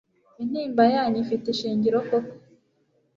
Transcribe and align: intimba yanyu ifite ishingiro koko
intimba 0.41 0.83
yanyu 0.93 1.17
ifite 1.23 1.45
ishingiro 1.49 1.97
koko 2.07 2.33